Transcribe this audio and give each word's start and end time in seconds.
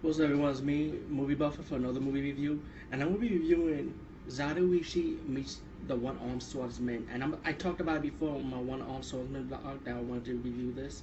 What's 0.00 0.20
up, 0.20 0.26
everyone? 0.26 0.52
It's 0.52 0.60
me, 0.60 0.94
Movie 1.08 1.34
Buffer, 1.34 1.64
for 1.64 1.74
another 1.74 1.98
movie 1.98 2.22
review, 2.22 2.62
and 2.92 3.02
I'm 3.02 3.08
gonna 3.08 3.18
be 3.18 3.36
reviewing 3.36 3.92
Zatoichi 4.28 5.26
meets 5.26 5.60
the 5.88 5.96
One 5.96 6.16
Armed 6.18 6.40
Swordsman. 6.40 7.08
And 7.12 7.24
I'm, 7.24 7.36
I 7.44 7.52
talked 7.52 7.80
about 7.80 7.96
it 7.96 8.02
before 8.02 8.36
on 8.36 8.48
my 8.48 8.58
One 8.58 8.80
Armed 8.80 9.04
Swordsman 9.04 9.48
blog 9.48 9.82
that 9.82 9.96
I 9.96 10.00
wanted 10.00 10.26
to 10.26 10.34
review 10.36 10.72
this. 10.72 11.02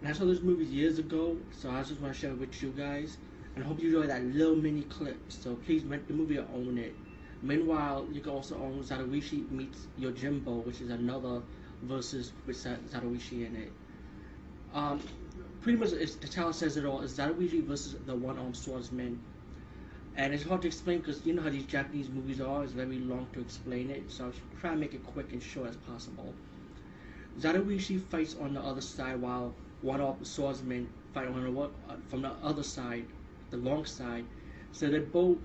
And 0.00 0.08
I 0.08 0.14
saw 0.14 0.24
this 0.24 0.40
movie 0.40 0.64
years 0.64 0.98
ago, 0.98 1.36
so 1.50 1.68
I 1.70 1.82
just 1.82 2.00
want 2.00 2.14
to 2.14 2.18
share 2.18 2.30
it 2.30 2.38
with 2.38 2.62
you 2.62 2.70
guys. 2.70 3.18
And 3.54 3.62
I 3.62 3.66
hope 3.68 3.78
you 3.78 3.88
enjoy 3.88 4.06
that 4.06 4.24
little 4.24 4.56
mini 4.56 4.84
clip. 4.84 5.18
So 5.28 5.56
please 5.66 5.84
rent 5.84 6.08
the 6.08 6.14
movie 6.14 6.38
or 6.38 6.46
own 6.54 6.78
it. 6.78 6.94
Meanwhile, 7.42 8.06
you 8.10 8.22
can 8.22 8.32
also 8.32 8.54
own 8.54 8.82
Zatoichi 8.82 9.50
meets 9.50 9.86
Yojimbo, 10.00 10.64
which 10.64 10.80
is 10.80 10.88
another 10.88 11.42
versus 11.82 12.32
with 12.46 12.56
Zatoichi 12.56 13.46
in 13.46 13.54
it. 13.54 13.72
Um, 14.74 15.00
pretty 15.62 15.78
much 15.78 15.92
it's, 15.92 16.16
the 16.16 16.28
title 16.28 16.52
says 16.52 16.76
it 16.76 16.84
all. 16.84 17.00
It's 17.02 17.14
Zatoichi 17.14 17.64
versus 17.64 17.96
the 18.06 18.14
one-armed 18.14 18.56
swordsman. 18.56 19.20
And 20.16 20.34
it's 20.34 20.42
hard 20.42 20.62
to 20.62 20.68
explain 20.68 20.98
because 20.98 21.24
you 21.24 21.32
know 21.32 21.42
how 21.42 21.50
these 21.50 21.64
Japanese 21.64 22.08
movies 22.08 22.40
are. 22.40 22.64
It's 22.64 22.72
very 22.72 22.98
long 22.98 23.26
to 23.34 23.40
explain 23.40 23.90
it, 23.90 24.10
so 24.10 24.26
I'll 24.26 24.32
try 24.60 24.70
to 24.70 24.76
make 24.76 24.94
it 24.94 25.04
quick 25.06 25.32
and 25.32 25.42
short 25.42 25.68
as 25.70 25.76
possible. 25.76 26.34
Zatoichi 27.40 28.02
fights 28.02 28.34
on 28.40 28.54
the 28.54 28.60
other 28.60 28.80
side 28.80 29.20
while 29.20 29.54
one-armed 29.82 30.26
swordsman 30.26 30.88
fight 31.14 31.28
on 31.28 31.54
the 31.54 31.60
uh, 31.60 31.68
from 32.08 32.22
the 32.22 32.32
other 32.42 32.64
side, 32.64 33.06
the 33.50 33.56
long 33.56 33.84
side. 33.84 34.24
So 34.72 34.88
they 34.88 34.98
both 34.98 35.38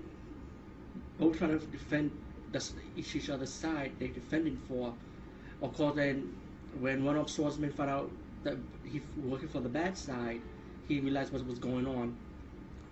both 1.18 1.38
trying 1.38 1.58
to 1.58 1.64
defend 1.66 2.10
the, 2.50 2.64
each 2.96 3.30
other's 3.30 3.52
side 3.52 3.92
they're 3.98 4.08
defending 4.08 4.60
for. 4.68 4.92
Of 5.62 5.74
course, 5.74 5.94
then 5.94 6.34
when 6.80 7.04
one-armed 7.04 7.30
swordsmen 7.30 7.70
found 7.72 7.90
out 7.90 8.10
that 8.44 8.56
he 8.84 9.00
working 9.22 9.48
for 9.48 9.60
the 9.60 9.68
bad 9.68 9.96
side, 9.96 10.40
he 10.86 11.00
realized 11.00 11.32
what 11.32 11.44
was 11.46 11.58
going 11.58 11.86
on. 11.86 12.16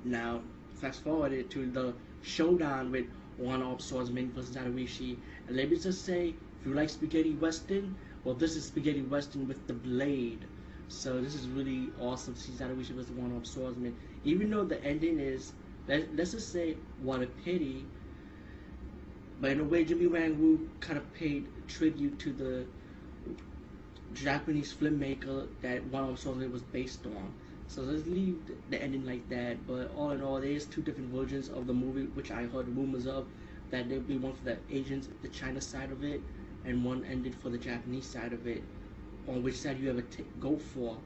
Now, 0.05 0.41
fast 0.75 1.03
forward 1.05 1.33
it 1.33 1.51
to 1.51 1.71
the 1.71 1.95
showdown 2.23 2.91
with 2.91 3.07
one-armed 3.37 3.81
swordsman 3.81 4.33
versus 4.33 4.57
Zatoichi. 4.57 5.17
And 5.47 5.57
let 5.57 5.71
me 5.71 5.79
just 5.79 6.05
say, 6.05 6.35
if 6.61 6.67
you 6.67 6.75
like 6.75 6.89
spaghetti 6.89 7.35
western, 7.35 7.95
well, 8.25 8.35
this 8.35 8.57
is 8.57 8.65
spaghetti 8.65 9.03
western 9.03 9.47
with 9.47 9.67
the 9.67 9.75
blade. 9.75 10.45
So 10.89 11.21
this 11.21 11.35
is 11.35 11.49
really 11.49 11.89
awesome 12.01 12.35
see 12.35 12.53
Zatoichi 12.53 12.91
versus 12.91 13.11
one-armed 13.13 13.47
swordsman. 13.47 13.95
Even 14.25 14.51
though 14.51 14.65
the 14.65 14.83
ending 14.85 15.21
is, 15.21 15.53
let, 15.89 16.09
us 16.19 16.33
just 16.33 16.53
say, 16.53 16.77
what 17.03 17.23
a 17.23 17.27
pity. 17.27 17.85
But 19.41 19.53
in 19.53 19.61
a 19.61 19.65
way, 19.65 19.85
Jimmy 19.85 20.07
Wang 20.07 20.39
Yu 20.39 20.69
kind 20.81 20.99
of 20.99 21.13
paid 21.15 21.47
tribute 21.67 22.19
to 22.21 22.33
the 22.33 22.65
Japanese 24.15 24.73
filmmaker 24.73 25.47
that 25.63 25.85
One 25.87 26.05
of 26.05 26.53
was 26.53 26.63
based 26.63 27.07
on. 27.07 27.33
So 27.69 27.83
let's 27.83 28.07
leave 28.07 28.39
the 28.71 28.83
ending 28.83 29.07
like 29.07 29.29
that. 29.31 29.67
But 29.67 29.91
all 29.97 30.11
in 30.11 30.23
all, 30.23 30.41
there's 30.41 30.67
two 30.67 30.83
different 30.83 31.11
versions 31.11 31.49
of 31.49 31.67
the 31.67 31.73
movie, 31.73 32.05
which 32.15 32.31
I 32.31 32.43
heard 32.45 32.69
rumors 32.77 33.07
of 33.07 33.27
that 33.71 33.89
there'd 33.89 34.07
be 34.07 34.19
one 34.19 34.35
for 34.35 34.45
the 34.45 34.59
Asians, 34.71 35.09
the 35.23 35.29
China 35.29 35.61
side 35.61 35.91
of 35.91 36.05
it, 36.05 36.21
and 36.65 36.85
one 36.85 37.05
ended 37.11 37.35
for 37.35 37.49
the 37.49 37.59
Japanese 37.59 38.07
side 38.07 38.33
of 38.33 38.47
it. 38.47 38.63
On 39.29 39.43
which 39.43 39.57
side 39.57 39.79
you 39.81 39.89
ever 39.91 40.03
t- 40.03 40.25
go 40.41 40.57
for, 40.57 40.99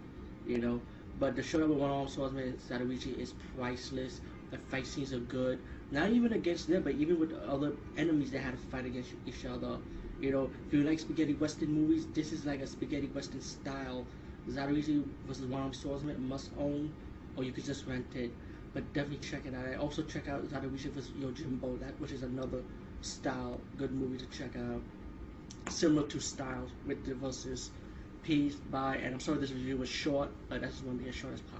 you 0.46 0.58
know. 0.58 0.80
But 1.20 1.36
the 1.36 1.42
showdown 1.42 1.70
with 1.70 1.78
One 1.78 1.90
Armed 1.90 2.10
Swordsman 2.10 2.54
Zatoichi 2.68 3.16
is 3.18 3.32
priceless. 3.56 4.20
The 4.50 4.58
fight 4.58 4.86
scenes 4.86 5.12
are 5.12 5.18
good. 5.20 5.58
Not 5.90 6.10
even 6.10 6.32
against 6.32 6.68
them, 6.68 6.82
but 6.82 6.94
even 6.94 7.18
with 7.20 7.32
other 7.48 7.72
enemies 7.96 8.30
that 8.32 8.40
had 8.40 8.52
to 8.52 8.56
fight 8.58 8.86
against 8.86 9.14
each 9.26 9.44
other. 9.44 9.78
You 10.20 10.32
know, 10.32 10.50
if 10.66 10.72
you 10.72 10.82
like 10.82 10.98
spaghetti 10.98 11.34
western 11.34 11.72
movies, 11.72 12.06
this 12.14 12.32
is 12.32 12.46
like 12.46 12.60
a 12.60 12.66
spaghetti 12.66 13.06
western 13.08 13.40
style. 13.40 14.06
Zatoichi 14.48 15.04
versus 15.26 15.44
One 15.46 15.62
Armed 15.62 15.76
Swordsman 15.76 16.28
must 16.28 16.50
own, 16.58 16.92
or 17.36 17.44
you 17.44 17.52
could 17.52 17.64
just 17.64 17.86
rent 17.86 18.06
it. 18.14 18.30
But 18.72 18.92
definitely 18.92 19.18
check 19.18 19.46
it 19.46 19.54
out. 19.54 19.66
I 19.66 19.74
also 19.74 20.02
check 20.02 20.28
out 20.28 20.48
Zatoichi 20.48 20.90
vs 20.90 21.10
Yojimbo, 21.20 21.80
that 21.80 22.00
which 22.00 22.12
is 22.12 22.22
another 22.22 22.62
style 23.00 23.60
good 23.76 23.92
movie 23.92 24.18
to 24.18 24.26
check 24.26 24.56
out. 24.56 24.82
Similar 25.68 26.06
to 26.08 26.20
styles 26.20 26.70
with 26.86 27.04
the 27.04 27.14
versus. 27.14 27.70
Peace, 28.22 28.56
bye, 28.56 28.96
and 28.96 29.14
I'm 29.14 29.20
sorry 29.20 29.38
this 29.38 29.52
review 29.52 29.76
was 29.76 29.88
short, 29.88 30.30
but 30.48 30.60
I 30.60 30.66
just 30.66 30.82
to 30.84 30.90
be 30.90 31.08
as 31.08 31.14
short 31.14 31.34
as 31.34 31.40
possible. 31.40 31.54